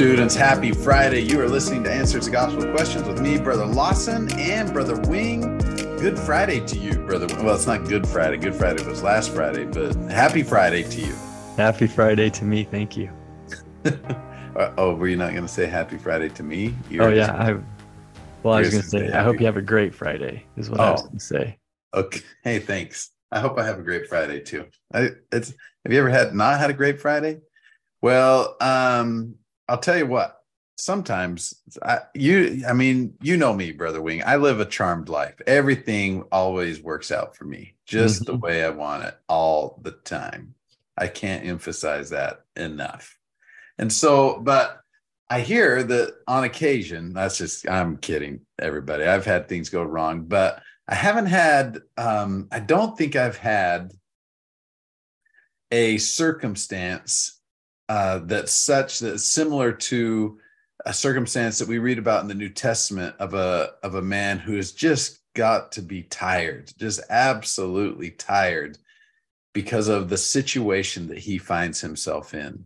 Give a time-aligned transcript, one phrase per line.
[0.00, 0.34] students.
[0.34, 1.20] Happy Friday.
[1.20, 5.58] You are listening to Answers to Gospel Questions with me, Brother Lawson, and Brother Wing.
[5.98, 7.26] Good Friday to you, Brother.
[7.44, 8.38] Well, it's not Good Friday.
[8.38, 11.14] Good Friday was last Friday, but happy Friday to you.
[11.58, 12.64] Happy Friday to me.
[12.64, 13.10] Thank you.
[14.78, 16.74] Oh, were you not going to say Happy Friday to me?
[16.88, 17.32] You're oh, yeah.
[17.34, 17.52] I,
[18.42, 20.80] well, I was going to say, I hope you have a great Friday, is what
[20.80, 20.82] oh.
[20.82, 21.58] I was going to say.
[21.92, 22.20] Okay.
[22.42, 23.10] Hey, thanks.
[23.30, 24.66] I hope I have a great Friday too.
[24.94, 25.52] I, it's
[25.84, 27.40] have you ever had not had a great Friday?
[28.02, 29.36] Well, um,
[29.70, 30.36] I'll tell you what.
[30.76, 34.22] Sometimes I, you, I mean, you know me, brother Wing.
[34.26, 35.40] I live a charmed life.
[35.46, 38.32] Everything always works out for me, just mm-hmm.
[38.32, 40.54] the way I want it, all the time.
[40.98, 43.16] I can't emphasize that enough.
[43.78, 44.80] And so, but
[45.28, 49.04] I hear that on occasion, that's just, I'm kidding, everybody.
[49.04, 53.92] I've had things go wrong, but I haven't had, um, I don't think I've had
[55.70, 57.39] a circumstance
[57.90, 60.38] uh, that's such that's similar to
[60.86, 64.38] a circumstance that we read about in the New Testament of a of a man
[64.38, 68.78] who has just got to be tired, just absolutely tired
[69.52, 72.64] because of the situation that he finds himself in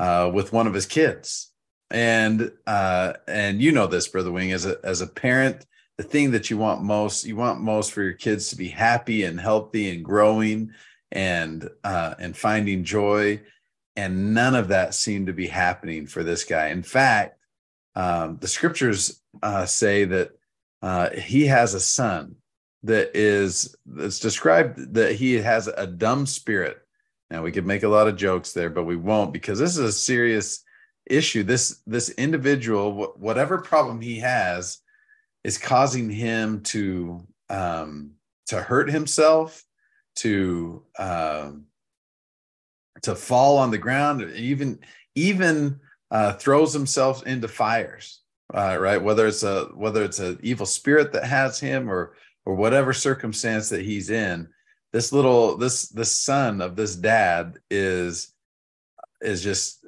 [0.00, 1.52] uh, with one of his kids.
[1.92, 5.64] And uh, and you know this, brother Wing, as a as a parent,
[5.98, 9.22] the thing that you want most, you want most for your kids to be happy
[9.22, 10.72] and healthy and growing
[11.12, 13.40] and uh, and finding joy
[13.96, 16.68] and none of that seemed to be happening for this guy.
[16.68, 17.38] In fact,
[17.94, 20.32] um, the scriptures uh, say that
[20.82, 22.36] uh, he has a son
[22.82, 26.78] that is that's described that he has a dumb spirit.
[27.30, 29.78] Now we could make a lot of jokes there, but we won't because this is
[29.78, 30.62] a serious
[31.06, 31.42] issue.
[31.42, 34.78] This this individual, whatever problem he has,
[35.44, 38.12] is causing him to um,
[38.48, 39.64] to hurt himself,
[40.16, 41.66] to um,
[43.02, 44.78] to fall on the ground, even
[45.14, 48.20] even uh, throws himself into fires,
[48.52, 49.02] uh, right?
[49.02, 52.14] Whether it's a whether it's an evil spirit that has him or
[52.46, 54.48] or whatever circumstance that he's in,
[54.94, 58.32] this little this the son of this dad is
[59.20, 59.84] is just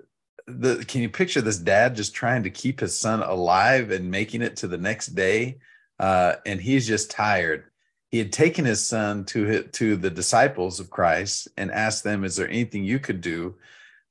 [0.49, 4.43] the can you picture this dad just trying to keep his son alive and making
[4.43, 5.59] it to the next day
[6.01, 7.65] uh, and he's just tired
[8.11, 12.37] he had taken his son to to the disciples of Christ and asked them, "Is
[12.37, 13.57] there anything you could do?"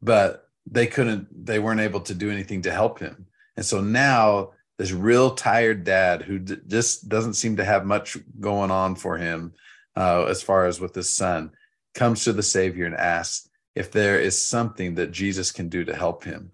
[0.01, 1.45] But they couldn't.
[1.45, 3.27] They weren't able to do anything to help him.
[3.55, 8.17] And so now this real tired dad who d- just doesn't seem to have much
[8.39, 9.53] going on for him
[9.95, 11.51] uh, as far as with his son
[11.93, 15.95] comes to the Savior and asks if there is something that Jesus can do to
[15.95, 16.51] help him.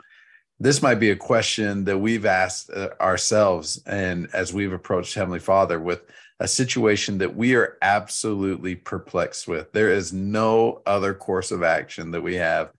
[0.59, 5.39] This might be a question that we've asked uh, ourselves, and as we've approached Heavenly
[5.39, 6.03] Father with
[6.41, 9.71] a situation that we are absolutely perplexed with.
[9.73, 12.71] There is no other course of action that we have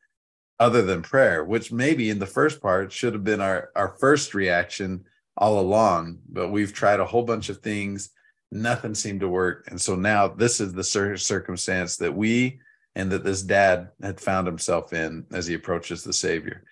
[0.59, 4.35] other than prayer, which maybe in the first part should have been our, our first
[4.35, 5.05] reaction
[5.37, 8.11] all along, but we've tried a whole bunch of things.
[8.51, 9.69] Nothing seemed to work.
[9.69, 10.83] And so now this is the
[11.17, 12.59] circumstance that we
[12.97, 16.65] and that this dad had found himself in as he approaches the Savior.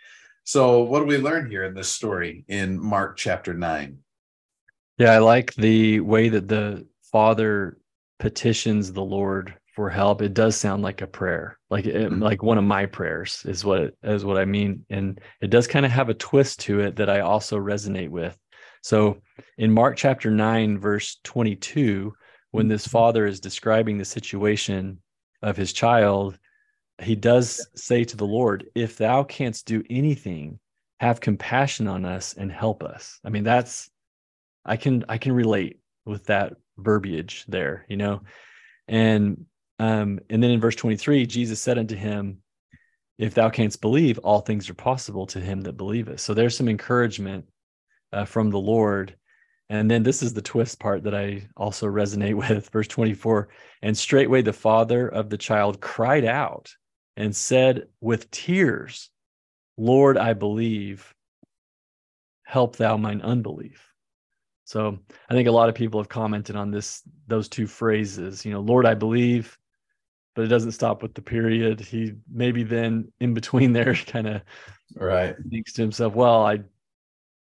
[0.43, 3.99] So, what do we learn here in this story in Mark chapter 9?
[5.00, 7.78] Yeah, I like the way that the father
[8.19, 10.21] petitions the Lord for help.
[10.21, 12.22] It does sound like a prayer, like it, mm-hmm.
[12.22, 15.66] like one of my prayers is what it, is what I mean, and it does
[15.66, 18.37] kind of have a twist to it that I also resonate with.
[18.83, 19.22] So
[19.56, 22.12] in Mark chapter nine, verse twenty-two,
[22.50, 22.91] when this mm-hmm.
[22.91, 25.00] father is describing the situation
[25.41, 26.38] of his child,
[27.00, 30.59] he does say to the Lord, "If thou canst do anything,
[30.99, 33.88] have compassion on us and help us." I mean, that's
[34.65, 38.22] I can I can relate with that verbiage there, you know.
[38.88, 39.47] And
[39.78, 42.43] um, and then in verse 23, Jesus said unto him,
[43.19, 46.20] If thou canst believe, all things are possible to him that believeth.
[46.20, 47.47] So there's some encouragement
[48.12, 49.16] uh, from the Lord.
[49.70, 52.69] And then this is the twist part that I also resonate with.
[52.70, 53.49] Verse 24
[53.82, 56.75] And straightway the father of the child cried out
[57.16, 59.10] and said with tears,
[59.78, 61.15] Lord, I believe,
[62.44, 63.89] help thou mine unbelief.
[64.70, 68.52] So I think a lot of people have commented on this, those two phrases, you
[68.52, 69.58] know, Lord, I believe,
[70.37, 71.81] but it doesn't stop with the period.
[71.81, 74.43] He maybe then in between there kind of
[74.94, 76.61] right thinks to himself, well, I,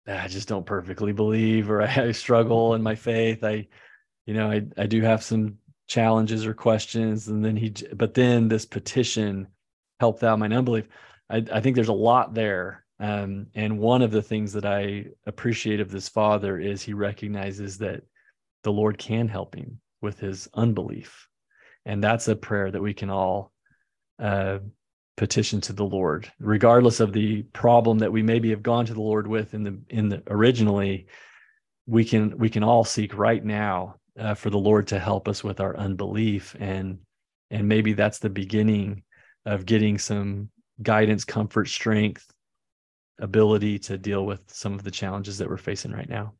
[0.06, 3.42] I just don't perfectly believe, or I, I struggle in my faith.
[3.42, 3.66] I,
[4.26, 5.58] you know, I, I do have some
[5.88, 7.26] challenges or questions.
[7.26, 9.48] And then he, but then this petition,
[9.98, 10.86] help thou mine unbelief.
[11.28, 15.06] I, I think there's a lot there um, and one of the things that I
[15.26, 18.02] appreciate of this father is he recognizes that
[18.62, 21.28] the Lord can help him with his unbelief.
[21.84, 23.52] And that's a prayer that we can all
[24.18, 24.58] uh,
[25.16, 29.00] petition to the Lord, regardless of the problem that we maybe have gone to the
[29.00, 31.06] Lord with in the in the originally.
[31.86, 35.44] We can we can all seek right now uh, for the Lord to help us
[35.44, 36.98] with our unbelief, and
[37.50, 39.04] and maybe that's the beginning
[39.44, 40.50] of getting some
[40.82, 42.26] guidance, comfort, strength,
[43.20, 46.34] ability to deal with some of the challenges that we're facing right now.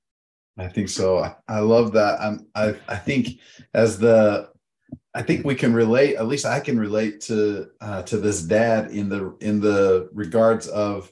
[0.59, 1.19] I think so.
[1.19, 2.21] I, I love that.
[2.21, 3.41] I'm, I I think
[3.75, 4.51] as the
[5.15, 6.17] I think we can relate.
[6.17, 10.69] At least I can relate to uh, to this dad in the in the regards
[10.69, 11.11] of.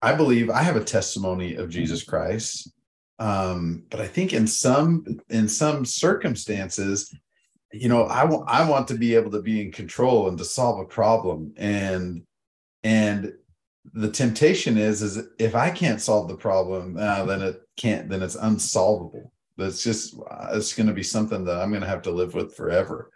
[0.00, 2.72] I believe I have a testimony of Jesus Christ,
[3.18, 7.12] um, but I think in some in some circumstances,
[7.72, 10.44] you know, I want I want to be able to be in control and to
[10.44, 12.22] solve a problem, and
[12.84, 13.32] and
[13.92, 18.08] the temptation is is if I can't solve the problem, uh, then it can't.
[18.08, 19.32] Then it's unsolvable.
[19.56, 20.14] That's just
[20.52, 23.10] it's going to be something that I'm going to have to live with forever.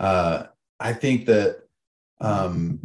[0.00, 0.44] Uh,
[0.80, 1.62] I think that
[2.20, 2.80] um,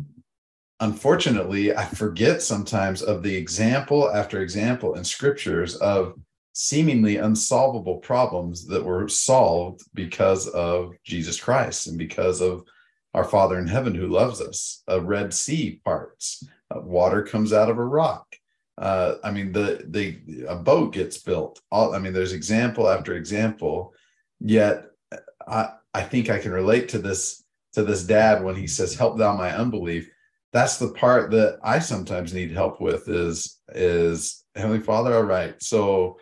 [0.79, 6.19] unfortunately I forget sometimes of the example after example in scriptures of
[6.53, 12.63] seemingly unsolvable problems that were solved because of Jesus Christ and because of
[13.13, 14.83] our Father in heaven who loves us.
[14.87, 16.43] A Red Sea parts
[16.73, 18.25] uh, water comes out of a rock.
[18.77, 21.61] Uh, I mean, the the a boat gets built.
[21.71, 23.93] All I mean, there's example after example.
[24.39, 24.85] Yet,
[25.47, 27.43] I I think I can relate to this
[27.73, 30.09] to this dad when he says, "Help thou my unbelief."
[30.53, 33.09] That's the part that I sometimes need help with.
[33.09, 35.15] Is is Heavenly Father?
[35.15, 36.19] All right, so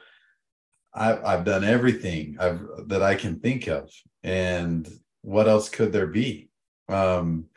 [0.93, 3.91] I've I've done everything I've that I can think of,
[4.23, 4.87] and
[5.23, 6.49] what else could there be?
[6.87, 7.47] Um,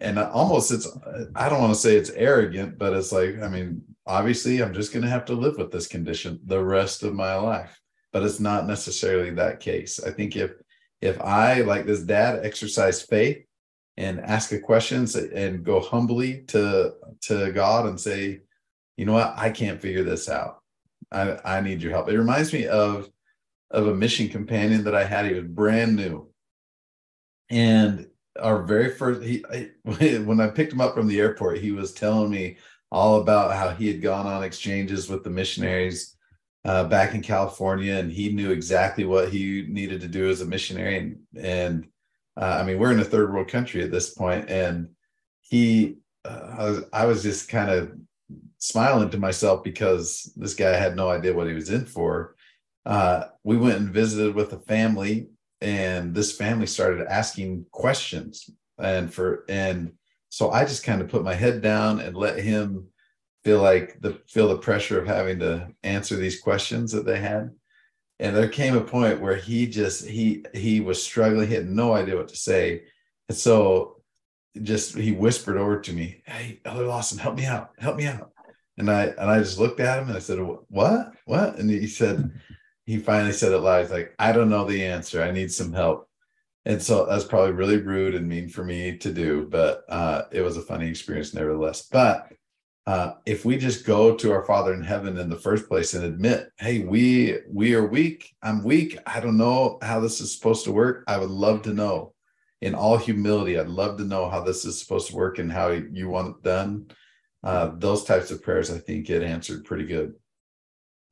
[0.00, 0.86] and almost it's
[1.34, 4.92] i don't want to say it's arrogant but it's like i mean obviously i'm just
[4.92, 7.80] going to have to live with this condition the rest of my life.
[8.12, 10.02] But it's not necessarily that case.
[10.02, 10.52] I think if
[11.02, 13.44] if i like this dad exercise faith
[13.98, 18.40] and ask a questions and go humbly to to god and say
[18.96, 19.34] you know what?
[19.36, 20.62] I can't figure this out.
[21.12, 22.08] I i need your help.
[22.08, 23.10] It reminds me of
[23.70, 25.26] of a mission companion that i had.
[25.26, 26.30] He was brand new.
[27.50, 28.06] And
[28.40, 29.70] our very first he I,
[30.18, 32.56] when I picked him up from the airport, he was telling me
[32.90, 36.16] all about how he had gone on exchanges with the missionaries
[36.64, 40.46] uh, back in California, and he knew exactly what he needed to do as a
[40.46, 40.98] missionary.
[40.98, 41.88] And and
[42.36, 44.88] uh, I mean, we're in a third world country at this point, and
[45.40, 47.92] he, uh, I was I was just kind of
[48.58, 52.34] smiling to myself because this guy had no idea what he was in for.
[52.84, 55.28] Uh, we went and visited with a family
[55.60, 59.92] and this family started asking questions and for and
[60.28, 62.86] so i just kind of put my head down and let him
[63.46, 67.48] feel like the feel the pressure of having to answer these questions that they had.
[68.18, 71.46] And there came a point where he just he he was struggling.
[71.46, 72.82] He had no idea what to say.
[73.28, 74.02] And so
[74.62, 77.70] just he whispered over to me hey elder lawson help me out.
[77.78, 78.32] Help me out.
[78.78, 81.12] And i and i just looked at him and i said what?
[81.26, 81.56] What?
[81.60, 82.28] And he said
[82.86, 85.22] he finally said it live like i don't know the answer.
[85.22, 86.08] I need some help.
[86.64, 90.40] And so that's probably really rude and mean for me to do but uh, it
[90.40, 91.82] was a funny experience nevertheless.
[91.82, 92.32] But
[92.86, 96.04] uh, if we just go to our father in heaven in the first place and
[96.04, 98.34] admit hey we we are weak.
[98.42, 98.98] I'm weak.
[99.06, 101.04] I don't know how this is supposed to work.
[101.06, 102.12] I would love to know.
[102.62, 105.68] In all humility i'd love to know how this is supposed to work and how
[105.68, 106.90] you want it done.
[107.44, 110.14] Uh, those types of prayers i think get answered pretty good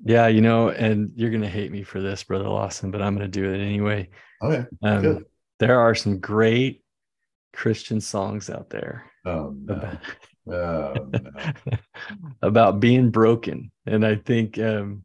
[0.03, 3.29] yeah, you know, and you're gonna hate me for this, brother Lawson, but I'm gonna
[3.29, 4.09] do it anyway.
[4.43, 4.67] Okay.
[4.83, 5.25] Um, good.
[5.59, 6.83] There are some great
[7.53, 9.75] Christian songs out there oh, no.
[9.75, 9.99] about,
[10.53, 11.77] oh, no.
[12.43, 15.05] about being broken, and I think, um,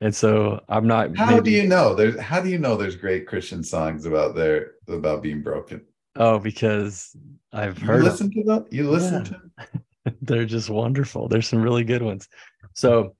[0.00, 1.16] and so I'm not.
[1.16, 1.94] How maybe, do you know?
[1.94, 5.84] There's how do you know there's great Christian songs about there about being broken?
[6.16, 7.16] Oh, because
[7.52, 7.98] I've heard.
[7.98, 8.34] You listen them.
[8.34, 8.66] to them.
[8.70, 9.22] You listen yeah.
[9.24, 9.30] to.
[9.30, 10.16] Them?
[10.22, 11.28] They're just wonderful.
[11.28, 12.28] There's some really good ones.
[12.74, 13.14] So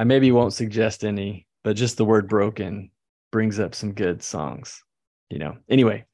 [0.00, 2.90] I maybe won't suggest any, but just the word broken
[3.30, 4.82] brings up some good songs,
[5.28, 5.58] you know.
[5.68, 6.06] Anyway,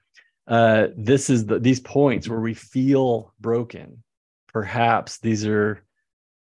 [0.49, 4.02] uh, this is the these points where we feel broken.
[4.49, 5.85] Perhaps these are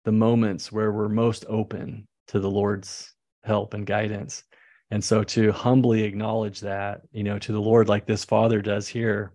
[0.04, 3.14] the moments where we're most open to the Lord's
[3.44, 4.44] help and guidance.
[4.90, 8.88] And so to humbly acknowledge that, you know, to the Lord like this father does
[8.88, 9.32] here.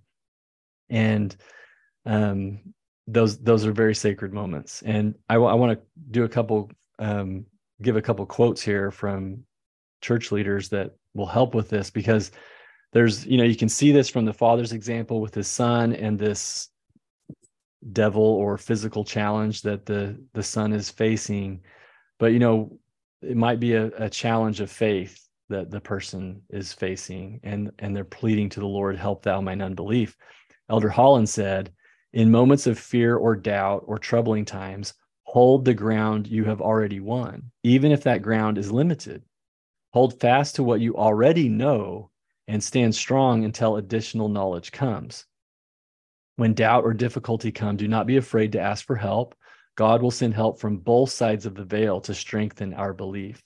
[0.90, 1.36] And
[2.04, 2.74] um
[3.06, 4.82] those those are very sacred moments.
[4.82, 6.68] And I, I want to do a couple
[6.98, 7.46] um
[7.82, 9.44] give a couple quotes here from
[10.00, 12.32] church leaders that will help with this because
[12.92, 16.18] there's you know you can see this from the father's example with his son and
[16.18, 16.68] this
[17.92, 21.60] devil or physical challenge that the the son is facing.
[22.18, 22.78] But you know
[23.22, 27.94] it might be a, a challenge of faith that the person is facing and and
[27.94, 30.16] they're pleading to the lord help thou mine unbelief.
[30.68, 31.72] Elder holland said
[32.12, 34.94] In moments of fear or doubt or troubling times,
[35.32, 39.22] hold the ground you have already won, even if that ground is limited.
[39.94, 42.10] Hold fast to what you already know
[42.48, 45.24] and stand strong until additional knowledge comes.
[46.36, 49.34] When doubt or difficulty come, do not be afraid to ask for help.
[49.74, 53.42] God will send help from both sides of the veil to strengthen our belief.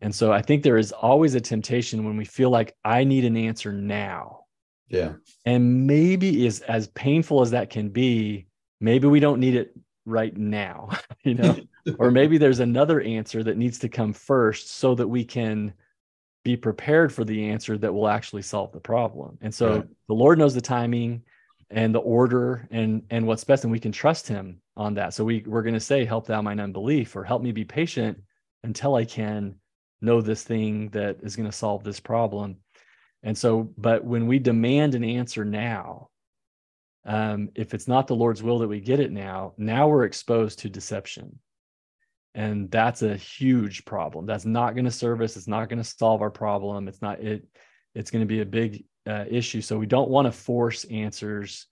[0.00, 3.26] And so I think there is always a temptation when we feel like I need
[3.26, 4.46] an answer now.
[4.88, 5.16] Yeah.
[5.44, 8.46] And maybe is as painful as that can be,
[8.80, 10.88] maybe we don't need it right now,
[11.24, 11.58] you know,
[11.98, 15.74] or maybe there's another answer that needs to come first so that we can
[16.44, 19.36] be prepared for the answer that will actually solve the problem.
[19.40, 19.88] And so right.
[20.06, 21.22] the Lord knows the timing
[21.70, 25.12] and the order and and what's best and we can trust him on that.
[25.12, 28.22] So we we're going to say help thou mine unbelief or help me be patient
[28.62, 29.56] until I can
[30.00, 32.58] know this thing that is going to solve this problem.
[33.24, 36.10] And so but when we demand an answer now,
[37.06, 40.58] um, if it's not the Lord's will that we get it now, now we're exposed
[40.58, 41.38] to deception.
[42.34, 44.26] And that's a huge problem.
[44.26, 45.36] That's not going to serve us.
[45.36, 46.88] It's not going to solve our problem.
[46.88, 47.46] It's not it.
[47.94, 49.62] It's going to be a big uh, issue.
[49.62, 51.66] So we don't want to force answers,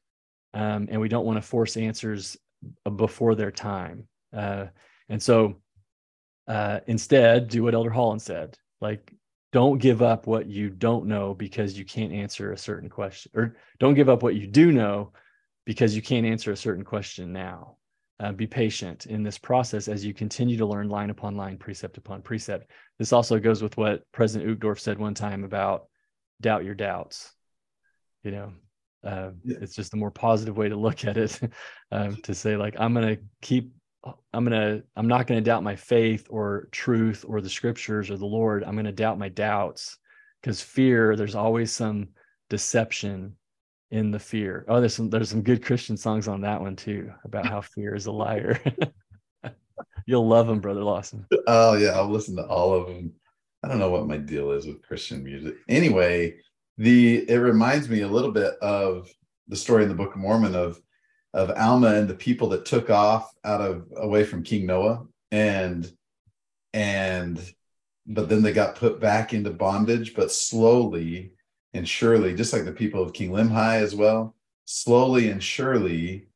[0.54, 2.36] um, and we don't want to force answers
[2.96, 4.06] before their time.
[4.34, 4.66] Uh,
[5.08, 5.60] and so
[6.46, 8.56] uh, instead, do what Elder Holland said.
[8.80, 9.12] Like,
[9.52, 13.56] don't give up what you don't know because you can't answer a certain question, or
[13.80, 15.12] don't give up what you do know
[15.64, 17.76] because you can't answer a certain question now.
[18.20, 21.98] Uh, be patient in this process as you continue to learn line upon line, precept
[21.98, 22.70] upon precept.
[22.98, 25.86] This also goes with what President Uchtdorf said one time about
[26.40, 27.32] doubt your doubts.
[28.22, 28.52] You know,
[29.04, 29.56] uh, yeah.
[29.60, 31.40] it's just a more positive way to look at it.
[31.90, 33.72] um, to say like, I'm gonna keep,
[34.32, 38.26] I'm gonna, I'm not gonna doubt my faith or truth or the scriptures or the
[38.26, 38.62] Lord.
[38.62, 39.98] I'm gonna doubt my doubts
[40.40, 41.16] because fear.
[41.16, 42.10] There's always some
[42.48, 43.34] deception
[43.94, 44.64] in the fear.
[44.66, 47.94] Oh, there's some there's some good Christian songs on that one too about how fear
[47.94, 48.60] is a liar.
[50.06, 51.24] You'll love them, brother Lawson.
[51.46, 53.12] Oh yeah, I'll listen to all of them.
[53.62, 55.54] I don't know what my deal is with Christian music.
[55.68, 56.34] Anyway,
[56.76, 59.08] the it reminds me a little bit of
[59.46, 60.80] the story in the Book of Mormon of
[61.32, 65.88] of Alma and the people that took off out of away from King Noah and
[66.72, 67.40] and
[68.08, 71.30] but then they got put back into bondage, but slowly
[71.74, 76.28] and surely, just like the people of King Limhi as well, slowly and surely,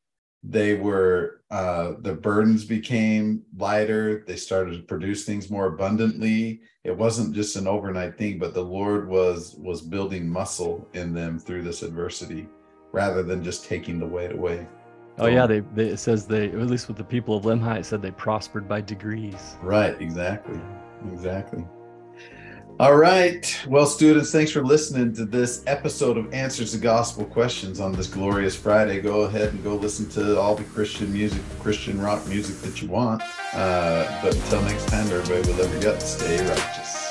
[0.43, 4.23] they were uh, the burdens became lighter.
[4.27, 6.61] They started to produce things more abundantly.
[6.83, 11.39] It wasn't just an overnight thing, but the Lord was was building muscle in them
[11.39, 12.47] through this adversity,
[12.91, 14.67] rather than just taking the weight away.
[15.17, 17.85] Oh yeah, they, they, it says they at least with the people of Limhi, it
[17.85, 19.57] said they prospered by degrees.
[19.61, 20.59] Right, exactly,
[21.11, 21.65] exactly.
[22.79, 23.59] All right.
[23.67, 28.07] Well, students, thanks for listening to this episode of Answers to Gospel Questions on this
[28.07, 29.01] glorious Friday.
[29.01, 32.87] Go ahead and go listen to all the Christian music, Christian rock music that you
[32.87, 33.21] want.
[33.53, 37.08] Uh, but until next time, everybody, with every gut, stay righteous.